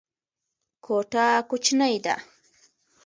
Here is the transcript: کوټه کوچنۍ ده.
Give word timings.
کوټه 0.85 1.25
کوچنۍ 1.49 1.95
ده. 2.05 2.15